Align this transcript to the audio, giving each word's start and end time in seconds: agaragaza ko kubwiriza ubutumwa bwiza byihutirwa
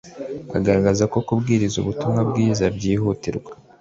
agaragaza 0.57 1.03
ko 1.11 1.17
kubwiriza 1.27 1.75
ubutumwa 1.79 2.21
bwiza 2.29 2.63
byihutirwa 2.75 3.51